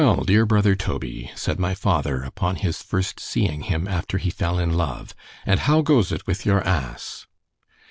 dear 0.25 0.47
brother 0.47 0.73
Toby, 0.75 1.29
said 1.35 1.59
my 1.59 1.75
father, 1.75 2.23
upon 2.23 2.55
his 2.55 2.81
first 2.81 3.19
seeing 3.19 3.61
him 3.61 3.87
after 3.87 4.17
he 4.17 4.31
fell 4.31 4.57
in 4.57 4.73
love—and 4.73 5.59
how 5.59 5.83
goes 5.83 6.11
it 6.11 6.25
with 6.25 6.43
your 6.43 6.67
ASSE? 6.67 7.27